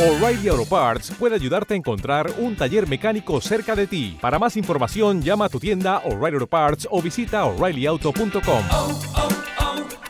O'Reilly 0.00 0.48
Auto 0.48 0.64
Parts 0.64 1.10
puede 1.18 1.34
ayudarte 1.34 1.74
a 1.74 1.76
encontrar 1.76 2.32
un 2.38 2.56
taller 2.56 2.88
mecánico 2.88 3.38
cerca 3.42 3.76
de 3.76 3.86
ti. 3.86 4.16
Para 4.18 4.38
más 4.38 4.56
información, 4.56 5.20
llama 5.20 5.44
a 5.44 5.48
tu 5.50 5.60
tienda 5.60 5.98
O'Reilly 6.06 6.36
Auto 6.36 6.46
Parts 6.46 6.88
o 6.90 7.02
visita 7.02 7.44
oreillyauto.com. 7.44 8.62
oh, 8.72 8.98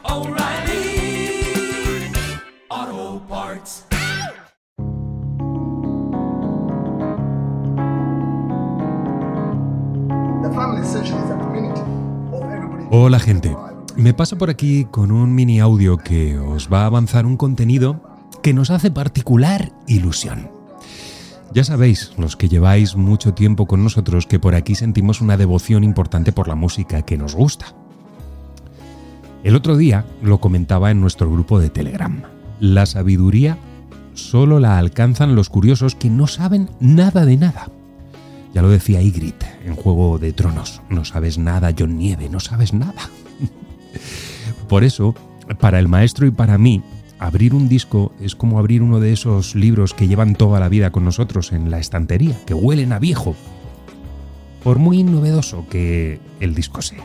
oh, 0.05 0.27
everybody. 12.53 12.87
Hola 12.93 13.19
gente, 13.19 13.57
me 13.97 14.15
paso 14.15 14.39
por 14.39 14.51
aquí 14.51 14.85
con 14.85 15.11
un 15.11 15.35
mini 15.35 15.59
audio 15.59 15.97
que 15.97 16.39
os 16.39 16.73
va 16.73 16.83
a 16.83 16.87
avanzar 16.87 17.27
un 17.27 17.37
contenido 17.37 18.10
que 18.43 18.55
nos 18.55 18.71
hace 18.71 18.91
particular 18.91 19.73
ilusión. 19.87 20.51
Ya 21.53 21.65
sabéis, 21.65 22.13
los 22.17 22.37
que 22.37 22.49
lleváis 22.49 22.95
mucho 22.95 23.35
tiempo 23.35 23.67
con 23.67 23.83
nosotros, 23.83 24.27
que 24.27 24.39
por 24.39 24.55
aquí 24.55 24.75
sentimos 24.77 25.21
una 25.21 25.37
devoción 25.37 25.83
importante 25.83 26.33
por 26.33 26.47
la 26.47 26.55
música 26.55 27.03
que 27.03 27.19
nos 27.19 27.35
gusta. 27.35 27.75
El 29.43 29.57
otro 29.57 29.77
día 29.77 30.05
lo 30.23 30.39
comentaba 30.41 30.91
en 30.91 31.01
nuestro 31.01 31.31
grupo 31.31 31.59
de 31.59 31.71
Telegram. 31.71 32.23
La 32.61 32.87
sabiduría 32.87 33.59
solo 34.15 34.61
la 34.61 34.79
alcanzan 34.79 35.35
los 35.35 35.49
curiosos 35.49 35.95
que 35.95 36.11
no 36.11 36.27
saben 36.27 36.71
nada 36.79 37.25
de 37.25 37.37
nada. 37.37 37.69
Ya 38.55 38.63
lo 38.63 38.69
decía 38.69 39.01
Ygritte 39.01 39.47
en 39.65 39.75
Juego 39.77 40.19
de 40.19 40.33
Tronos. 40.33 40.83
No 40.89 41.05
sabes 41.05 41.39
nada, 41.39 41.73
John 41.77 41.97
Nieve, 41.97 42.29
no 42.29 42.39
sabes 42.39 42.75
nada. 42.75 43.09
Por 44.69 44.85
eso, 44.85 45.15
para 45.59 45.79
el 45.79 45.89
maestro 45.89 46.27
y 46.27 46.31
para 46.31 46.59
mí, 46.59 46.83
abrir 47.21 47.55
un 47.55 47.69
disco 47.69 48.13
es 48.19 48.35
como 48.35 48.59
abrir 48.59 48.83
uno 48.83 48.99
de 48.99 49.13
esos 49.13 49.55
libros 49.55 49.93
que 49.93 50.09
llevan 50.09 50.35
toda 50.35 50.59
la 50.59 50.71
vida 50.71 50.91
con 50.91 51.05
nosotros 51.05 51.53
en 51.53 51.71
la 51.71 51.79
estantería, 51.79 52.35
que 52.47 52.55
huelen 52.55 52.93
a 52.95 52.99
viejo, 52.99 53.37
por 54.65 54.79
muy 54.79 55.03
novedoso 55.05 55.67
que 55.69 56.19
el 56.41 56.55
disco 56.55 56.81
sea. 56.81 57.05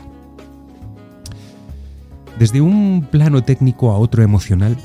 Desde 2.38 2.62
un 2.62 3.06
plano 3.10 3.44
técnico 3.44 3.92
a 3.92 3.98
otro 3.98 4.22
emocional, 4.22 4.76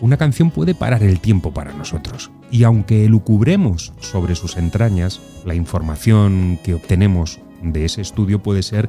una 0.00 0.16
canción 0.16 0.50
puede 0.50 0.74
parar 0.74 1.02
el 1.02 1.20
tiempo 1.20 1.52
para 1.52 1.74
nosotros. 1.74 2.30
Y 2.50 2.64
aunque 2.64 3.04
elucubremos 3.04 3.92
sobre 4.00 4.34
sus 4.36 4.56
entrañas, 4.56 5.20
la 5.44 5.54
información 5.54 6.58
que 6.64 6.74
obtenemos 6.74 7.40
de 7.62 7.84
ese 7.84 8.00
estudio 8.00 8.42
puede 8.42 8.62
ser 8.62 8.88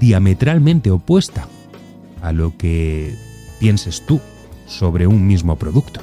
diametralmente 0.00 0.90
opuesta 0.90 1.46
a 2.20 2.32
lo 2.32 2.56
que 2.58 3.14
pienses 3.58 4.04
tú 4.04 4.20
sobre 4.68 5.06
un 5.06 5.26
mismo 5.26 5.56
producto. 5.56 6.00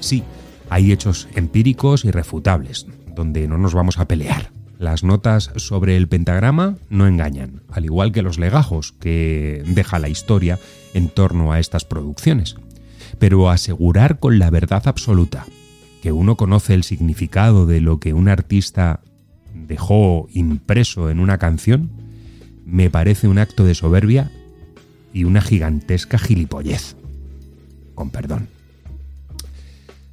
Sí, 0.00 0.22
hay 0.68 0.92
hechos 0.92 1.28
empíricos 1.34 2.04
irrefutables, 2.04 2.86
donde 3.14 3.48
no 3.48 3.58
nos 3.58 3.74
vamos 3.74 3.98
a 3.98 4.06
pelear. 4.06 4.50
Las 4.78 5.04
notas 5.04 5.50
sobre 5.56 5.96
el 5.96 6.08
pentagrama 6.08 6.76
no 6.88 7.06
engañan, 7.06 7.62
al 7.70 7.84
igual 7.84 8.12
que 8.12 8.22
los 8.22 8.38
legajos 8.38 8.92
que 8.92 9.62
deja 9.66 9.98
la 9.98 10.08
historia 10.08 10.58
en 10.94 11.08
torno 11.08 11.52
a 11.52 11.58
estas 11.58 11.84
producciones. 11.84 12.56
Pero 13.18 13.50
asegurar 13.50 14.18
con 14.18 14.38
la 14.38 14.50
verdad 14.50 14.82
absoluta 14.86 15.46
que 16.02 16.12
uno 16.12 16.36
conoce 16.36 16.74
el 16.74 16.84
significado 16.84 17.66
de 17.66 17.80
lo 17.80 18.00
que 18.00 18.14
un 18.14 18.28
artista 18.28 19.00
dejó 19.54 20.28
impreso 20.32 21.10
en 21.10 21.20
una 21.20 21.38
canción 21.38 21.90
me 22.70 22.88
parece 22.88 23.26
un 23.26 23.38
acto 23.38 23.64
de 23.64 23.74
soberbia 23.74 24.30
y 25.12 25.24
una 25.24 25.40
gigantesca 25.40 26.18
gilipollez. 26.18 26.94
Perdón. 28.08 28.48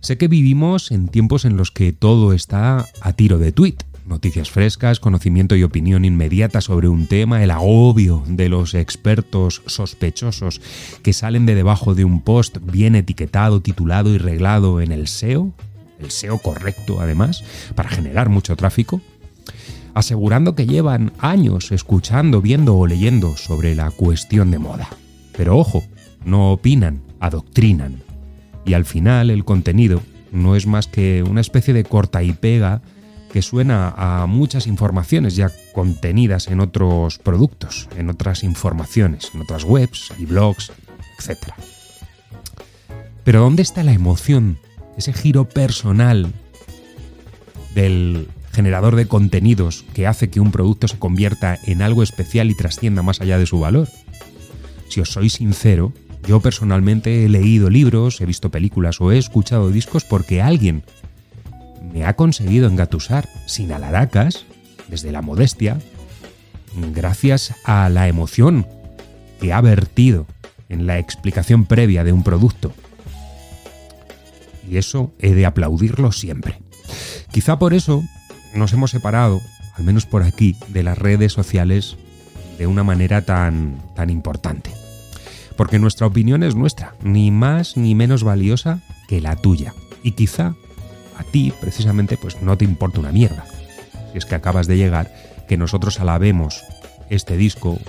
Sé 0.02 0.18
que 0.18 0.28
vivimos 0.28 0.92
en 0.92 1.08
tiempos 1.08 1.46
en 1.46 1.58
los 1.58 1.72
que 1.72 1.92
todo 1.94 2.34
está 2.34 2.86
a 3.02 3.14
tiro 3.14 3.40
de 3.40 3.52
tweet. 3.52 3.78
Noticias 4.06 4.50
frescas, 4.50 5.02
conocimiento 5.02 5.56
y 5.58 5.64
opinión 5.64 6.06
inmediata 6.06 6.62
sobre 6.62 6.88
un 6.88 7.08
tema, 7.08 7.44
el 7.44 7.52
agobio 7.52 8.24
de 8.26 8.48
los 8.48 8.74
expertos 8.74 9.62
sospechosos 9.66 10.62
que 11.04 11.12
salen 11.12 11.46
de 11.46 11.56
debajo 11.56 11.94
de 11.94 12.06
un 12.06 12.22
post 12.22 12.60
bien 12.62 12.96
etiquetado, 12.96 13.60
titulado 13.60 14.14
y 14.14 14.18
reglado 14.18 14.80
en 14.80 14.94
el 14.94 15.10
SEO, 15.10 15.52
el 16.00 16.12
SEO 16.12 16.38
correcto 16.38 17.02
además, 17.02 17.44
para 17.76 17.90
generar 17.90 18.30
mucho 18.30 18.56
tráfico, 18.56 19.02
asegurando 19.94 20.56
que 20.56 20.68
llevan 20.68 21.12
años 21.20 21.74
escuchando, 21.74 22.42
viendo 22.42 22.78
o 22.78 22.88
leyendo 22.88 23.36
sobre 23.36 23.76
la 23.76 23.92
cuestión 23.92 24.52
de 24.52 24.60
moda. 24.60 24.88
Pero 25.36 25.58
ojo, 25.58 25.84
no 26.24 26.54
opinan, 26.54 27.02
adoctrinan. 27.20 28.02
Y 28.66 28.74
al 28.74 28.86
final 28.86 29.30
el 29.30 29.46
contenido 29.46 30.02
no 30.32 30.56
es 30.56 30.68
más 30.68 30.88
que 30.88 31.24
una 31.24 31.42
especie 31.42 31.74
de 31.74 31.84
corta 31.84 32.24
y 32.24 32.34
pega 32.34 32.82
que 33.32 33.42
suena 33.42 33.94
a 33.98 34.26
muchas 34.26 34.68
informaciones 34.68 35.36
ya 35.36 35.52
contenidas 35.74 36.48
en 36.48 36.60
otros 36.60 37.20
productos, 37.20 37.90
en 37.98 38.10
otras 38.10 38.44
informaciones, 38.44 39.32
en 39.34 39.42
otras 39.42 39.64
webs 39.64 40.14
y 40.18 40.26
blogs, 40.26 40.72
etc. 41.20 41.54
Pero 43.24 43.42
¿dónde 43.42 43.62
está 43.62 43.84
la 43.84 43.94
emoción, 43.94 44.58
ese 44.98 45.14
giro 45.14 45.48
personal 45.50 46.32
del 47.76 48.30
generador 48.54 48.96
de 48.96 49.08
contenidos 49.08 49.86
que 49.94 50.08
hace 50.08 50.30
que 50.30 50.40
un 50.40 50.52
producto 50.52 50.88
se 50.88 50.98
convierta 50.98 51.60
en 51.66 51.82
algo 51.82 52.02
especial 52.02 52.50
y 52.50 52.56
trascienda 52.56 53.04
más 53.04 53.22
allá 53.22 53.38
de 53.38 53.46
su 53.46 53.60
valor? 53.60 53.88
Si 54.90 55.02
os 55.02 55.12
soy 55.12 55.30
sincero, 55.30 55.94
yo 56.28 56.42
personalmente 56.42 57.24
he 57.24 57.30
leído 57.30 57.70
libros, 57.70 58.20
he 58.20 58.26
visto 58.26 58.52
películas 58.52 59.00
o 59.00 59.14
he 59.14 59.18
escuchado 59.18 59.72
discos 59.72 60.04
porque 60.04 60.42
alguien 60.42 60.84
me 61.94 62.04
ha 62.04 62.18
conseguido 62.18 62.68
engatusar 62.68 63.30
sin 63.46 63.72
alaracas, 63.72 64.46
desde 64.90 65.14
la 65.14 65.22
modestia, 65.22 65.80
gracias 66.94 67.56
a 67.64 67.88
la 67.88 68.10
emoción 68.10 68.68
que 69.40 69.54
ha 69.54 69.62
vertido 69.62 70.28
en 70.68 70.86
la 70.86 71.00
explicación 71.00 71.66
previa 71.66 72.04
de 72.04 72.12
un 72.12 72.24
producto. 72.24 72.74
Y 74.70 74.76
eso 74.76 75.14
he 75.20 75.34
de 75.34 75.46
aplaudirlo 75.46 76.12
siempre. 76.12 76.60
Quizá 77.32 77.58
por 77.58 77.74
eso 77.74 78.04
nos 78.54 78.74
hemos 78.74 78.92
separado, 78.92 79.42
al 79.76 79.86
menos 79.86 80.06
por 80.06 80.24
aquí, 80.24 80.58
de 80.68 80.84
las 80.84 80.98
redes 80.98 81.32
sociales 81.32 81.96
de 82.58 82.68
una 82.68 82.84
manera 82.84 83.22
tan, 83.22 83.82
tan 83.96 84.10
importante. 84.10 84.77
Porque 85.58 85.80
nuestra 85.80 86.08
opinión 86.08 86.44
es 86.44 86.56
nuestra, 86.56 86.96
ni 87.02 87.32
más 87.32 87.76
ni 87.76 87.96
menos 87.96 88.24
valiosa 88.24 88.82
que 89.08 89.20
la 89.20 89.36
tuya. 89.36 89.74
Y 90.04 90.12
quizá 90.12 90.56
a 91.18 91.24
ti, 91.24 91.52
precisamente, 91.60 92.16
pues 92.16 92.42
no 92.42 92.58
te 92.58 92.64
importa 92.64 93.00
una 93.00 93.12
mierda. 93.12 93.46
Si 94.12 94.20
es 94.20 94.26
que 94.26 94.36
acabas 94.36 94.68
de 94.68 94.78
llegar, 94.78 95.12
que 95.48 95.58
nosotros 95.58 96.00
alabemos 96.00 96.64
este 97.10 97.38
disco 97.38 97.80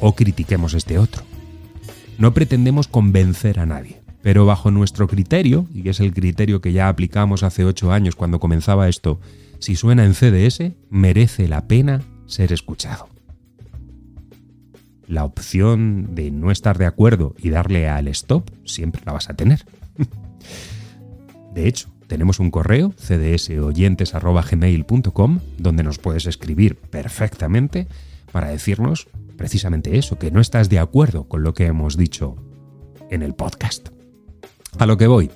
o 0.00 0.14
critiquemos 0.14 0.74
este 0.74 0.98
otro. 0.98 1.22
No 2.18 2.34
pretendemos 2.34 2.86
convencer 2.86 3.58
a 3.58 3.66
nadie, 3.66 4.02
pero 4.22 4.46
bajo 4.46 4.70
nuestro 4.70 5.08
criterio, 5.08 5.66
y 5.72 5.88
es 5.88 6.00
el 6.00 6.12
criterio 6.12 6.60
que 6.60 6.72
ya 6.72 6.88
aplicamos 6.88 7.42
hace 7.42 7.64
ocho 7.64 7.92
años 7.92 8.14
cuando 8.14 8.40
comenzaba 8.40 8.88
esto, 8.88 9.20
si 9.58 9.76
suena 9.76 10.04
en 10.04 10.14
CDS, 10.14 10.72
merece 10.90 11.48
la 11.48 11.66
pena 11.66 12.02
ser 12.26 12.52
escuchado. 12.52 13.13
La 15.06 15.24
opción 15.24 16.14
de 16.14 16.30
no 16.30 16.50
estar 16.50 16.78
de 16.78 16.86
acuerdo 16.86 17.34
y 17.38 17.50
darle 17.50 17.86
al 17.88 18.08
stop 18.08 18.50
siempre 18.64 19.02
la 19.04 19.12
vas 19.12 19.28
a 19.30 19.34
tener. 19.34 19.64
De 21.54 21.68
hecho, 21.68 21.90
tenemos 22.06 22.40
un 22.40 22.50
correo, 22.50 22.94
cdsoyentes.gmail.com, 22.96 25.40
donde 25.58 25.82
nos 25.82 25.98
puedes 25.98 26.26
escribir 26.26 26.76
perfectamente 26.76 27.86
para 28.32 28.48
decirnos 28.48 29.08
precisamente 29.36 29.98
eso, 29.98 30.18
que 30.18 30.30
no 30.30 30.40
estás 30.40 30.68
de 30.68 30.78
acuerdo 30.78 31.24
con 31.24 31.42
lo 31.42 31.54
que 31.54 31.66
hemos 31.66 31.96
dicho 31.96 32.36
en 33.10 33.22
el 33.22 33.34
podcast. 33.34 33.88
A 34.78 34.86
lo 34.86 34.96
que 34.96 35.06
voy. 35.06 35.30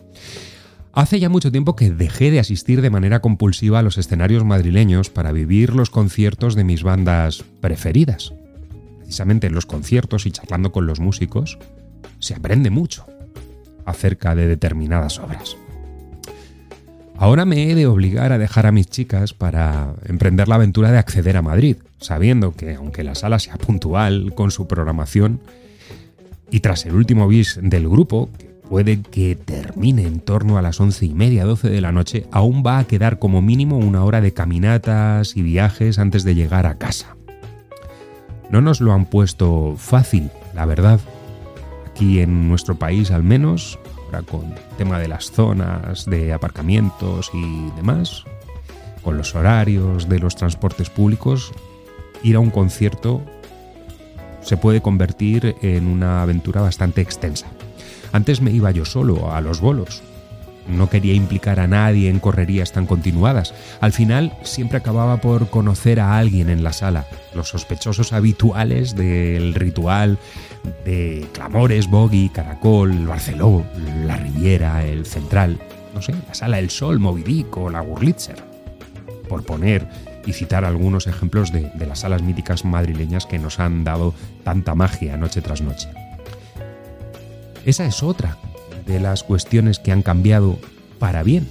Hace 0.93 1.21
ya 1.21 1.29
mucho 1.29 1.53
tiempo 1.53 1.77
que 1.77 1.91
dejé 1.91 2.31
de 2.31 2.41
asistir 2.41 2.83
de 2.83 2.91
manera 2.91 3.21
compulsiva 3.21 3.79
a 3.79 3.83
los 3.83 3.99
escenarios 3.99 4.45
madrileños 4.45 5.11
para 5.11 5.33
vivir 5.33 5.75
los 5.75 5.91
conciertos 5.91 6.57
de 6.57 6.65
mis 6.65 6.83
bandas 6.83 7.45
preferidas. 7.61 8.33
Precisamente 9.09 9.47
en 9.47 9.55
los 9.55 9.65
conciertos 9.65 10.27
y 10.27 10.31
charlando 10.33 10.71
con 10.71 10.87
los 10.87 11.01
músicos 11.01 11.59
se 12.19 12.35
aprende 12.35 12.69
mucho 12.69 13.07
acerca 13.87 14.35
de 14.35 14.47
determinadas 14.47 15.19
obras. 15.19 15.57
Ahora 17.17 17.47
me 17.47 17.71
he 17.71 17.75
de 17.75 17.87
obligar 17.87 18.33
a 18.33 18.39
dejar 18.39 18.67
a 18.67 18.71
mis 18.71 18.87
chicas 18.91 19.33
para 19.33 19.95
emprender 20.05 20.47
la 20.47 20.57
aventura 20.57 20.93
de 20.93 20.99
acceder 20.99 21.39
a 21.39 21.43
Madrid, 21.43 21.79
sabiendo 21.99 22.53
que 22.53 22.75
aunque 22.75 23.03
la 23.03 23.15
sala 23.15 23.39
sea 23.39 23.57
puntual 23.57 24.35
con 24.35 24.51
su 24.51 24.69
programación, 24.69 25.41
y 26.51 26.61
tras 26.61 26.85
el 26.85 26.95
último 26.95 27.29
bis 27.29 27.59
del 27.63 27.89
grupo, 27.89 28.29
que 28.37 28.45
puede 28.69 29.01
que 29.01 29.37
termine 29.37 30.03
en 30.03 30.21
torno 30.21 30.59
a 30.59 30.63
las 30.63 30.83
once 30.83 31.07
y 31.07 31.15
media, 31.15 31.47
doce 31.47 31.71
de 31.71 31.81
la 31.81 31.93
noche, 31.93 32.27
aún 32.31 32.63
va 32.65 32.79
a 32.79 32.85
quedar 32.85 33.19
como 33.19 33.41
mínimo 33.41 33.79
una 33.79 34.05
hora 34.05 34.21
de 34.21 34.35
caminatas 34.35 35.35
y 35.35 35.41
viajes 35.41 35.99
antes 35.99 36.25
de 36.25 36.35
llegar 36.35 36.67
a 36.67 36.77
casa. 36.77 37.18
No 38.51 38.61
nos 38.61 38.81
lo 38.81 38.93
han 38.93 39.05
puesto 39.05 39.75
fácil, 39.77 40.31
la 40.55 40.65
verdad. 40.65 41.01
Aquí 41.87 42.21
en 42.21 42.49
nuestro 42.49 42.77
país 42.77 43.11
al 43.11 43.23
menos 43.23 43.79
ahora 44.09 44.23
con 44.23 44.45
el 44.45 44.77
tema 44.77 44.99
de 44.99 45.09
las 45.09 45.31
zonas 45.31 46.07
de 46.07 46.33
aparcamientos 46.33 47.31
y 47.35 47.71
demás, 47.77 48.25
con 49.03 49.17
los 49.17 49.35
horarios 49.35 50.09
de 50.09 50.19
los 50.19 50.35
transportes 50.35 50.91
públicos, 50.91 51.53
ir 52.23 52.37
a 52.37 52.41
un 52.41 52.51
concierto 52.51 53.23
se 54.41 54.57
puede 54.57 54.81
convertir 54.81 55.57
en 55.61 55.87
una 55.87 56.23
aventura 56.23 56.63
bastante 56.63 57.01
extensa. 57.01 57.47
Antes 58.13 58.41
me 58.41 58.51
iba 58.51 58.71
yo 58.71 58.85
solo 58.85 59.33
a 59.33 59.41
los 59.41 59.61
bolos. 59.61 60.03
No 60.69 60.91
quería 60.91 61.15
implicar 61.15 61.61
a 61.61 61.67
nadie 61.67 62.11
en 62.11 62.21
correrías 62.21 62.73
tan 62.73 62.87
continuadas. 62.87 63.55
Al 63.81 63.93
final 63.93 64.37
siempre 64.43 64.79
acababa 64.79 65.21
por 65.21 65.49
conocer 65.49 65.99
a 65.99 66.19
alguien 66.19 66.51
en 66.51 66.63
la 66.63 66.73
sala. 66.73 67.07
Los 67.35 67.49
sospechosos 67.49 68.13
habituales 68.13 68.95
del 68.95 69.55
ritual 69.55 70.19
de 70.85 71.27
Clamores, 71.33 71.89
Boggy, 71.89 72.29
Caracol, 72.29 73.07
Barceló, 73.07 73.65
La 74.05 74.17
Riviera, 74.17 74.85
el 74.85 75.07
Central, 75.07 75.59
no 75.95 76.03
sé, 76.03 76.15
la 76.27 76.35
Sala 76.35 76.59
del 76.59 76.71
Sol, 76.71 76.99
Movidic 76.99 77.57
o 77.57 77.71
la 77.71 77.81
Wurlitzer. 77.81 78.37
Por 79.29 79.45
poner 79.45 79.89
y 80.27 80.35
citar 80.35 80.65
algunos 80.65 81.07
ejemplos 81.07 81.53
de, 81.53 81.71
de 81.75 81.87
las 81.87 82.01
salas 82.01 82.23
míticas 82.23 82.65
madrileñas 82.65 83.25
que 83.25 83.39
nos 83.39 83.61
han 83.61 83.85
dado 83.85 84.15
tanta 84.45 84.75
magia 84.75 85.17
noche 85.17 85.41
tras 85.41 85.63
noche. 85.63 85.89
Esa 87.65 87.87
es 87.87 88.03
otra 88.03 88.37
de 88.89 88.99
las 88.99 89.23
cuestiones 89.23 89.79
que 89.79 89.93
han 89.93 90.03
cambiado 90.03 90.59
para 90.99 91.23
bien, 91.23 91.47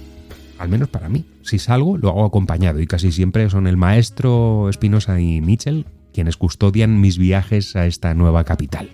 al 0.58 0.68
menos 0.68 0.88
para 0.88 1.08
mí. 1.08 1.24
Si 1.42 1.58
salgo, 1.58 1.96
lo 1.96 2.10
hago 2.10 2.26
acompañado 2.26 2.80
y 2.80 2.86
casi 2.86 3.12
siempre 3.12 3.48
son 3.48 3.66
el 3.66 3.78
maestro 3.78 4.68
Espinosa 4.68 5.18
y 5.20 5.40
Mitchell 5.40 5.86
quienes 6.12 6.36
custodian 6.36 7.00
mis 7.00 7.16
viajes 7.16 7.76
a 7.76 7.86
esta 7.86 8.12
nueva 8.12 8.42
capital. 8.44 8.90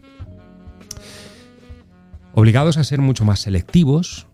Obligados 2.34 2.76
a 2.76 2.84
ser 2.84 3.00
mucho 3.00 3.24
más 3.24 3.40
selectivos, 3.40 4.26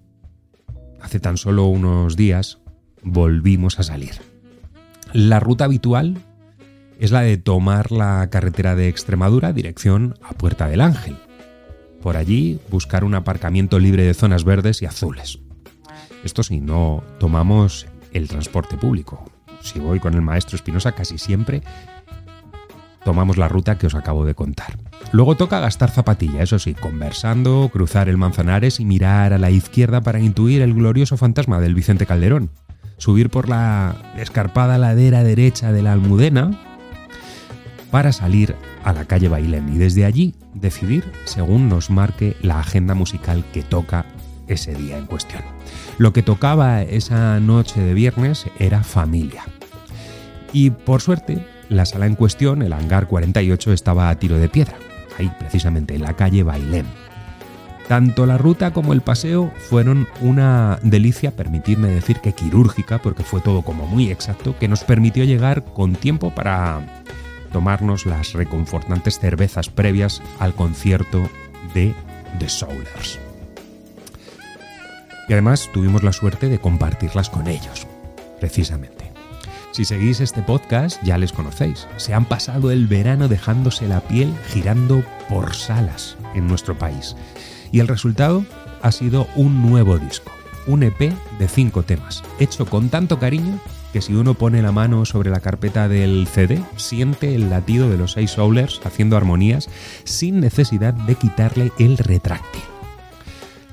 hace 1.01 1.21
tan 1.21 1.37
solo 1.37 1.67
unos 1.67 2.17
días 2.17 2.59
volvimos 3.03 3.79
a 3.79 3.85
salir. 3.85 4.15
La 5.13 5.39
ruta 5.39 5.67
habitual 5.67 6.19
es 6.99 7.13
la 7.13 7.21
de 7.21 7.37
tomar 7.37 7.93
la 7.93 8.29
carretera 8.31 8.75
de 8.75 8.89
Extremadura 8.89 9.53
dirección 9.53 10.17
a 10.23 10.33
Puerta 10.33 10.67
del 10.67 10.81
Ángel. 10.81 11.17
Por 12.03 12.17
allí 12.17 12.59
buscar 12.71 13.05
un 13.05 13.15
aparcamiento 13.15 13.79
libre 13.79 14.05
de 14.05 14.15
zonas 14.15 14.45
verdes 14.45 14.83
y 14.83 14.87
azules. 14.87 15.39
Esto 16.25 16.43
si 16.43 16.61
no 16.61 17.03
tomamos 17.19 17.87
el 18.13 18.29
transporte 18.29 18.77
público. 18.77 19.31
Si 19.61 19.79
voy 19.79 20.01
con 20.01 20.15
el 20.15 20.23
maestro 20.23 20.57
Espinosa 20.57 20.93
casi 20.93 21.19
siempre 21.19 21.63
tomamos 23.05 23.37
la 23.39 23.49
ruta 23.49 23.79
que 23.79 23.87
os 23.87 23.95
acabo 23.95 24.25
de 24.25 24.35
contar. 24.35 24.79
Luego 25.13 25.37
toca 25.37 25.61
gastar 25.61 25.91
zapatilla, 25.91 26.43
eso 26.43 26.59
sí, 26.59 26.75
conversando, 26.75 27.69
cruzar 27.73 28.09
el 28.09 28.17
Manzanares 28.17 28.79
y 28.81 28.85
mirar 28.85 29.33
a 29.33 29.39
la 29.39 29.51
izquierda 29.51 30.01
para 30.01 30.21
intuir 30.21 30.63
el 30.63 30.75
glorioso 30.75 31.17
fantasma 31.17 31.61
del 31.61 31.75
Vicente 31.75 32.07
Calderón. 32.07 32.51
Subir 32.99 33.31
por 33.31 33.49
la 33.49 33.97
escarpada 34.19 34.77
ladera 34.77 35.25
derecha 35.25 35.73
de 35.73 35.83
la 35.83 35.93
Almudena 35.93 36.51
para 37.91 38.13
salir 38.13 38.55
a 38.85 38.93
la 38.93 39.05
calle 39.05 39.29
Bailén 39.29 39.69
y 39.69 39.79
desde 39.79 40.05
allí 40.05 40.35
decidir 40.55 41.13
según 41.25 41.69
nos 41.69 41.91
marque 41.91 42.37
la 42.43 42.61
agenda 42.61 42.95
musical 42.95 43.45
que 43.53 43.63
toca 43.63 44.07
ese 44.49 44.75
día 44.75 44.99
en 44.99 45.07
cuestión. 45.07 45.43
Lo 45.99 46.13
que 46.13 46.23
tocaba 46.23 46.83
esa 46.83 47.41
noche 47.41 47.81
de 47.81 47.95
viernes 47.95 48.47
era 48.59 48.83
familia. 48.83 49.45
Y 50.53 50.71
por 50.71 51.01
suerte, 51.01 51.47
la 51.69 51.87
sala 51.87 52.07
en 52.07 52.17
cuestión, 52.17 52.63
el 52.63 52.73
hangar 52.73 53.07
48, 53.07 53.73
estaba 53.73 54.09
a 54.09 54.19
tiro 54.19 54.39
de 54.39 54.49
piedra, 54.49 54.75
ahí 55.19 55.31
precisamente 55.39 55.95
en 55.95 56.03
la 56.03 56.15
calle 56.15 56.43
Bailén. 56.43 56.87
Tanto 57.87 58.25
la 58.25 58.39
ruta 58.39 58.73
como 58.73 58.93
el 58.93 59.01
paseo 59.01 59.53
fueron 59.69 60.07
una 60.21 60.79
delicia, 60.83 61.33
permitidme 61.33 61.89
decir 61.89 62.21
que 62.21 62.33
quirúrgica, 62.33 63.03
porque 63.03 63.25
fue 63.25 63.41
todo 63.41 63.63
como 63.63 63.87
muy 63.87 64.11
exacto, 64.11 64.57
que 64.59 64.69
nos 64.69 64.85
permitió 64.85 65.25
llegar 65.25 65.65
con 65.65 65.95
tiempo 65.95 66.33
para 66.33 67.03
tomarnos 67.53 68.07
las 68.07 68.33
reconfortantes 68.33 69.19
cervezas 69.19 69.69
previas 69.69 70.23
al 70.39 70.55
concierto 70.55 71.29
de 71.75 71.95
The 72.39 72.49
Soulers. 72.49 73.19
Y 75.29 75.33
además 75.33 75.69
tuvimos 75.73 76.03
la 76.03 76.13
suerte 76.13 76.49
de 76.49 76.61
compartirlas 76.61 77.31
con 77.31 77.47
ellos, 77.47 77.87
precisamente. 78.41 79.13
Si 79.73 79.85
seguís 79.85 80.21
este 80.21 80.43
podcast 80.43 81.01
ya 81.05 81.17
les 81.17 81.33
conocéis. 81.33 81.87
Se 81.97 82.13
han 82.13 82.25
pasado 82.25 82.73
el 82.73 82.89
verano 82.89 83.29
dejándose 83.29 83.87
la 83.87 84.01
piel 84.01 84.35
girando 84.49 85.05
por 85.29 85.55
salas 85.55 86.17
en 86.35 86.49
nuestro 86.49 86.77
país. 86.77 87.15
Y 87.71 87.79
el 87.79 87.87
resultado 87.87 88.45
ha 88.83 88.91
sido 88.91 89.29
un 89.37 89.63
nuevo 89.63 89.99
disco, 89.99 90.33
un 90.67 90.83
EP 90.83 91.13
de 91.39 91.49
cinco 91.49 91.85
temas, 91.85 92.25
hecho 92.41 92.67
con 92.67 92.89
tanto 92.89 93.21
cariño 93.21 93.61
que 93.93 94.01
si 94.03 94.15
uno 94.15 94.35
pone 94.35 94.63
la 94.63 94.73
mano 94.73 95.05
sobre 95.05 95.31
la 95.31 95.41
carpeta 95.41 95.89
del 95.89 96.27
CD, 96.27 96.63
siente 96.77 97.35
el 97.35 97.51
latido 97.51 97.91
de 97.91 97.97
los 97.97 98.13
seis 98.13 98.33
Soulers 98.33 98.81
haciendo 98.85 99.17
armonías 99.17 99.69
sin 100.05 100.41
necesidad 100.41 100.95
de 100.95 101.15
quitarle 101.17 101.73
el 101.79 101.99
retráctil. 101.99 102.63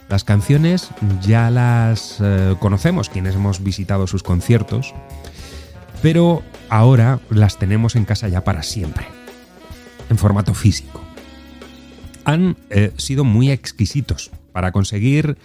Las 0.09 0.23
canciones 0.23 0.89
ya 1.21 1.51
las 1.51 2.17
eh, 2.21 2.55
conocemos 2.59 3.09
quienes 3.09 3.35
hemos 3.35 3.61
visitado 3.61 4.07
sus 4.07 4.23
conciertos, 4.23 4.93
pero 6.01 6.43
ahora 6.69 7.19
las 7.29 7.57
tenemos 7.57 7.95
en 7.95 8.05
casa 8.05 8.29
ya 8.29 8.43
para 8.43 8.63
siempre, 8.63 9.05
en 10.09 10.17
formato 10.17 10.53
físico. 10.53 11.01
Han 12.23 12.57
eh, 12.69 12.93
sido 12.97 13.23
muy 13.23 13.51
exquisitos 13.51 14.31
para 14.53 14.71
conseguir 14.71 15.37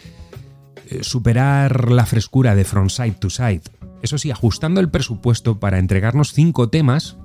eh, 0.89 1.01
superar 1.03 1.91
la 1.91 2.07
frescura 2.07 2.55
de 2.55 2.65
From 2.65 2.89
Side 2.89 3.17
to 3.19 3.31
Side, 3.31 3.63
eso 4.03 4.19
sí, 4.19 4.31
ajustando 4.33 4.81
el 4.81 4.91
presupuesto 4.91 5.61
para 5.61 5.79
entregarnos 5.79 6.33
cinco 6.33 6.69
temas 6.69 7.17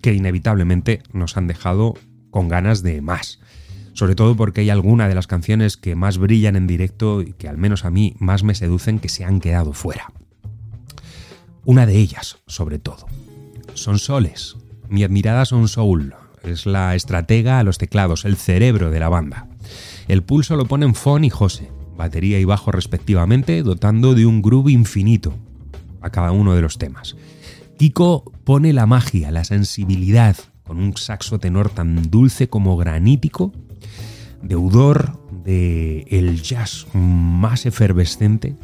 que 0.00 0.14
inevitablemente 0.14 1.02
nos 1.12 1.36
han 1.36 1.48
dejado 1.48 1.94
con 2.30 2.48
ganas 2.48 2.82
de 2.82 3.02
más. 3.02 3.40
Sobre 3.92 4.14
todo 4.14 4.36
porque 4.36 4.60
hay 4.60 4.70
alguna 4.70 5.08
de 5.08 5.16
las 5.16 5.26
canciones 5.26 5.76
que 5.76 5.96
más 5.96 6.18
brillan 6.18 6.54
en 6.54 6.68
directo 6.68 7.20
y 7.20 7.32
que 7.32 7.48
al 7.48 7.58
menos 7.58 7.84
a 7.84 7.90
mí 7.90 8.14
más 8.20 8.44
me 8.44 8.54
seducen 8.54 9.00
que 9.00 9.08
se 9.08 9.24
han 9.24 9.40
quedado 9.40 9.72
fuera. 9.72 10.12
Una 11.64 11.84
de 11.84 11.96
ellas, 11.98 12.38
sobre 12.46 12.78
todo. 12.78 13.06
Son 13.74 13.98
Soles. 13.98 14.56
Mi 14.88 15.02
admirada 15.02 15.44
Son 15.44 15.66
Soul. 15.66 16.14
Es 16.44 16.64
la 16.64 16.94
estratega 16.94 17.58
a 17.58 17.64
los 17.64 17.76
teclados, 17.76 18.24
el 18.24 18.36
cerebro 18.36 18.90
de 18.90 19.00
la 19.00 19.08
banda. 19.08 19.48
El 20.06 20.22
pulso 20.22 20.56
lo 20.56 20.66
ponen 20.66 20.94
Fon 20.94 21.24
y 21.24 21.30
José, 21.30 21.70
batería 21.96 22.38
y 22.38 22.44
bajo 22.44 22.72
respectivamente, 22.72 23.62
dotando 23.62 24.14
de 24.14 24.24
un 24.24 24.40
groove 24.40 24.72
infinito 24.72 25.36
a 26.00 26.10
cada 26.10 26.32
uno 26.32 26.54
de 26.54 26.62
los 26.62 26.78
temas. 26.78 27.16
Kiko 27.78 28.32
pone 28.44 28.72
la 28.72 28.86
magia, 28.86 29.30
la 29.30 29.44
sensibilidad, 29.44 30.36
con 30.64 30.78
un 30.78 30.96
saxo 30.96 31.38
tenor 31.38 31.70
tan 31.70 32.10
dulce 32.10 32.48
como 32.48 32.76
granítico, 32.76 33.52
deudor 34.42 35.18
de 35.44 36.06
el 36.10 36.42
jazz 36.42 36.86
más 36.92 37.66
efervescente 37.66 38.54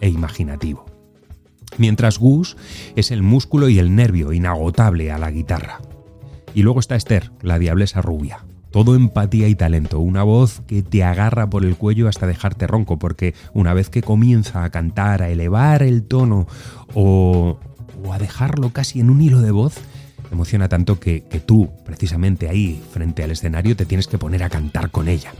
e 0.00 0.08
imaginativo. 0.08 0.86
Mientras 1.78 2.18
Gus 2.18 2.56
es 2.96 3.10
el 3.10 3.22
músculo 3.22 3.68
y 3.68 3.78
el 3.78 3.94
nervio 3.94 4.32
inagotable 4.32 5.10
a 5.10 5.18
la 5.18 5.30
guitarra. 5.30 5.80
Y 6.54 6.62
luego 6.62 6.80
está 6.80 6.96
Esther, 6.96 7.32
la 7.42 7.58
diablesa 7.58 8.00
rubia. 8.00 8.44
Todo 8.76 8.94
empatía 8.94 9.48
y 9.48 9.54
talento, 9.54 10.00
una 10.00 10.22
voz 10.22 10.60
que 10.66 10.82
te 10.82 11.02
agarra 11.02 11.48
por 11.48 11.64
el 11.64 11.78
cuello 11.78 12.08
hasta 12.08 12.26
dejarte 12.26 12.66
ronco, 12.66 12.98
porque 12.98 13.34
una 13.54 13.72
vez 13.72 13.88
que 13.88 14.02
comienza 14.02 14.64
a 14.64 14.70
cantar, 14.70 15.22
a 15.22 15.30
elevar 15.30 15.82
el 15.82 16.02
tono 16.02 16.46
o, 16.92 17.58
a 18.12 18.18
dejarlo 18.18 18.74
casi 18.74 19.00
en 19.00 19.08
un 19.08 19.22
hilo 19.22 19.40
de 19.40 19.50
voz, 19.50 19.78
emociona 20.30 20.68
tanto 20.68 21.00
que, 21.00 21.22
que, 21.22 21.40
tú, 21.40 21.70
precisamente 21.86 22.50
ahí, 22.50 22.82
frente 22.90 23.24
al 23.24 23.30
escenario, 23.30 23.76
te 23.76 23.86
tienes 23.86 24.08
que 24.08 24.18
poner 24.18 24.42
a 24.42 24.50
cantar 24.50 24.90
con 24.90 25.08
ella. 25.08 25.32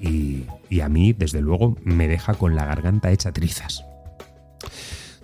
Y, 0.00 0.44
y 0.70 0.78
a 0.78 0.88
mí, 0.88 1.12
desde 1.12 1.40
luego, 1.40 1.76
me 1.82 2.06
deja 2.06 2.34
con 2.34 2.54
la 2.54 2.66
garganta 2.66 3.10
hecha 3.10 3.32
trizas. 3.32 3.84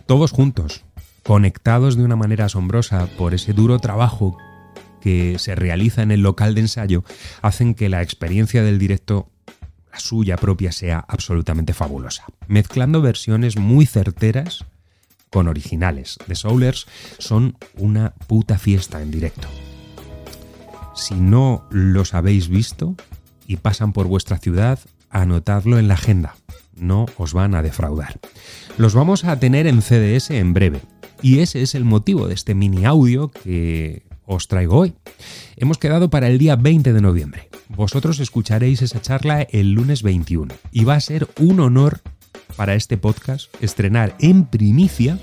Todos 0.07 0.33
juntos, 0.33 0.85
conectados 1.23 1.97
de 1.97 2.03
una 2.03 2.17
manera 2.17 2.47
asombrosa 2.47 3.07
por 3.17 3.35
ese 3.35 3.53
duro 3.53 3.79
trabajo 3.79 4.37
que 5.03 5.39
se 5.39 5.55
realiza 5.55 6.03
en 6.03 6.11
el 6.11 6.23
local 6.23 6.55
de 6.55 6.63
ensayo, 6.63 7.05
hacen 7.43 7.75
que 7.75 7.89
la 7.89 8.03
experiencia 8.03 8.63
del 8.63 8.79
directo, 8.79 9.29
la 9.93 9.99
suya 9.99 10.37
propia, 10.37 10.73
sea 10.73 11.05
absolutamente 11.09 11.75
fabulosa. 11.75 12.25
Mezclando 12.47 13.03
versiones 13.03 13.57
muy 13.57 13.87
certeras 13.87 14.65
con 15.31 15.49
originales. 15.49 16.19
The 16.27 16.35
Soulers 16.35 16.87
son 17.19 17.57
una 17.77 18.15
puta 18.27 18.59
fiesta 18.59 19.03
en 19.03 19.11
directo. 19.11 19.49
Si 20.95 21.15
no 21.15 21.67
los 21.71 22.15
habéis 22.15 22.49
visto 22.49 22.95
y 23.47 23.57
pasan 23.57 23.93
por 23.93 24.07
vuestra 24.07 24.39
ciudad, 24.39 24.79
anotadlo 25.11 25.79
en 25.79 25.89
la 25.89 25.95
agenda. 25.95 26.37
No 26.77 27.07
os 27.17 27.33
van 27.33 27.55
a 27.55 27.63
defraudar. 27.63 28.21
Los 28.77 28.95
vamos 28.95 29.25
a 29.25 29.39
tener 29.39 29.67
en 29.67 29.83
CDS 29.83 30.31
en 30.31 30.53
breve. 30.53 30.81
Y 31.23 31.39
ese 31.39 31.63
es 31.63 31.75
el 31.75 31.85
motivo 31.85 32.29
de 32.29 32.35
este 32.35 32.55
mini 32.55 32.85
audio 32.85 33.31
que 33.31 34.03
os 34.27 34.49
traigo 34.49 34.79
hoy. 34.79 34.95
Hemos 35.57 35.79
quedado 35.79 36.11
para 36.11 36.29
el 36.29 36.39
día 36.39 36.57
20 36.57 36.93
de 36.93 37.01
noviembre. 37.01 37.49
Vosotros 37.69 38.21
escucharéis 38.21 38.83
esa 38.83 39.01
charla 39.01 39.43
el 39.43 39.73
lunes 39.73 40.03
21 40.03 40.55
y 40.73 40.85
va 40.85 40.95
a 40.95 41.01
ser 41.01 41.29
un 41.39 41.61
honor 41.61 42.01
para 42.57 42.75
este 42.75 42.99
podcast 42.99 43.53
estrenar 43.63 44.15
en 44.19 44.45
primicia, 44.45 45.19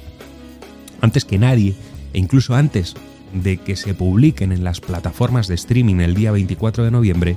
antes 1.01 1.25
que 1.25 1.37
nadie, 1.37 1.75
e 2.13 2.19
incluso 2.19 2.55
antes 2.55 2.95
de 3.33 3.57
que 3.57 3.75
se 3.75 3.93
publiquen 3.93 4.51
en 4.51 4.63
las 4.63 4.81
plataformas 4.81 5.47
de 5.47 5.55
streaming 5.55 5.99
el 5.99 6.15
día 6.15 6.31
24 6.31 6.83
de 6.83 6.91
noviembre, 6.91 7.35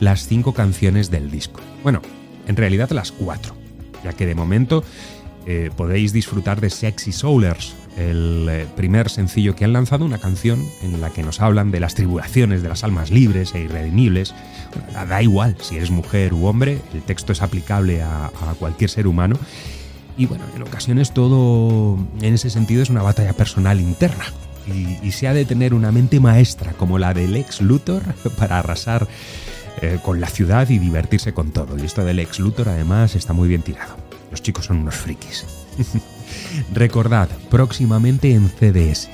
las 0.00 0.26
cinco 0.26 0.52
canciones 0.52 1.10
del 1.10 1.30
disco. 1.30 1.60
Bueno, 1.82 2.02
en 2.46 2.56
realidad 2.56 2.90
las 2.90 3.12
cuatro, 3.12 3.54
ya 4.02 4.12
que 4.12 4.26
de 4.26 4.34
momento 4.34 4.82
eh, 5.46 5.70
podéis 5.76 6.12
disfrutar 6.12 6.60
de 6.60 6.70
Sexy 6.70 7.12
Soulers, 7.12 7.74
el 7.98 8.46
eh, 8.48 8.66
primer 8.76 9.10
sencillo 9.10 9.56
que 9.56 9.64
han 9.64 9.72
lanzado, 9.72 10.04
una 10.04 10.18
canción 10.18 10.64
en 10.82 11.00
la 11.00 11.10
que 11.10 11.22
nos 11.22 11.40
hablan 11.40 11.70
de 11.70 11.80
las 11.80 11.94
tribulaciones 11.94 12.62
de 12.62 12.68
las 12.68 12.84
almas 12.84 13.10
libres 13.10 13.54
e 13.54 13.60
irredimibles. 13.60 14.34
Da 14.92 15.22
igual 15.22 15.56
si 15.60 15.76
eres 15.76 15.90
mujer 15.90 16.32
u 16.32 16.46
hombre, 16.46 16.80
el 16.94 17.02
texto 17.02 17.32
es 17.32 17.42
aplicable 17.42 18.02
a, 18.02 18.30
cualquier 18.58 18.90
ser 18.90 19.06
humano. 19.06 19.36
Y 20.16 20.26
bueno, 20.26 20.44
en 20.54 20.62
ocasiones 20.62 21.12
todo 21.12 21.98
en 22.20 22.34
ese 22.34 22.50
sentido 22.50 22.82
es 22.82 22.90
una 22.90 23.02
batalla 23.02 23.32
personal 23.32 23.80
interna. 23.80 24.24
Y, 24.66 24.98
y, 25.02 25.12
se 25.12 25.26
ha 25.26 25.32
de 25.32 25.46
tener 25.46 25.72
una 25.72 25.92
mente 25.92 26.20
maestra 26.20 26.72
como 26.72 26.98
la 26.98 27.14
del 27.14 27.34
ex 27.36 27.62
Luthor 27.62 28.02
para 28.38 28.58
arrasar 28.58 29.08
eh, 29.80 29.98
con 30.02 30.20
la 30.20 30.26
ciudad 30.26 30.68
y 30.68 30.78
divertirse 30.78 31.32
con 31.32 31.52
todo. 31.52 31.78
Y 31.78 31.86
esto 31.86 32.04
del 32.04 32.18
ex 32.18 32.40
Luthor 32.40 32.68
además 32.68 33.14
está 33.14 33.32
muy 33.32 33.48
bien 33.48 33.62
tirado. 33.62 33.96
Los 34.30 34.42
chicos 34.42 34.66
son 34.66 34.78
unos 34.78 34.96
frikis. 34.96 35.46
Recordad, 36.72 37.28
próximamente 37.50 38.32
en 38.32 38.48
CDS. 38.48 39.08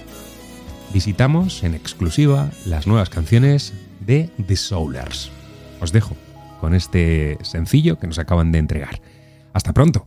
Visitamos 0.93 1.63
en 1.65 1.75
exclusiva 1.75 2.51
las 2.65 2.87
nuevas 2.87 3.11
canciones 3.11 3.73
de 4.01 4.31
The 4.47 4.57
Soulers. 4.57 5.31
Os 5.81 5.93
dejo 5.93 6.17
con 6.61 6.75
este 6.75 7.37
sencillo 7.43 7.99
que 7.99 8.07
nos 8.07 8.19
acaban 8.19 8.53
de 8.53 8.59
entregar. 8.59 9.01
Hasta 9.53 9.73
pronto. 9.73 10.07